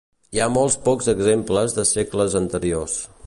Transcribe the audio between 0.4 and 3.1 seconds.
ha molt pocs exemples de segles anteriors.